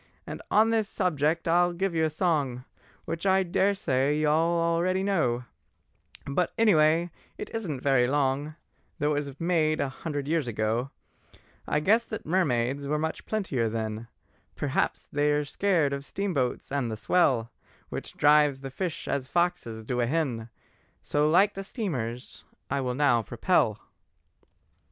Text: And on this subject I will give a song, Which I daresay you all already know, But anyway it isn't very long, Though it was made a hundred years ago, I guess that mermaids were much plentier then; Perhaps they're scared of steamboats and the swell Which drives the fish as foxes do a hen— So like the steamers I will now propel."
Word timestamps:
And 0.25 0.41
on 0.49 0.71
this 0.71 0.89
subject 0.89 1.47
I 1.47 1.63
will 1.67 1.73
give 1.73 1.93
a 1.93 2.09
song, 2.09 2.65
Which 3.05 3.27
I 3.27 3.43
daresay 3.43 4.17
you 4.17 4.29
all 4.29 4.59
already 4.59 5.03
know, 5.03 5.43
But 6.25 6.51
anyway 6.57 7.11
it 7.37 7.53
isn't 7.53 7.81
very 7.83 8.07
long, 8.07 8.55
Though 8.97 9.11
it 9.13 9.25
was 9.27 9.39
made 9.39 9.79
a 9.79 9.89
hundred 9.89 10.27
years 10.27 10.47
ago, 10.47 10.89
I 11.67 11.81
guess 11.81 12.03
that 12.05 12.25
mermaids 12.25 12.87
were 12.87 12.97
much 12.97 13.27
plentier 13.27 13.69
then; 13.69 14.07
Perhaps 14.55 15.05
they're 15.11 15.45
scared 15.45 15.93
of 15.93 16.03
steamboats 16.03 16.71
and 16.71 16.89
the 16.89 16.97
swell 16.97 17.51
Which 17.89 18.17
drives 18.17 18.61
the 18.61 18.71
fish 18.71 19.07
as 19.07 19.27
foxes 19.27 19.85
do 19.85 20.01
a 20.01 20.07
hen— 20.07 20.49
So 21.03 21.29
like 21.29 21.53
the 21.53 21.63
steamers 21.63 22.43
I 22.71 22.81
will 22.81 22.95
now 22.95 23.21
propel." 23.21 23.77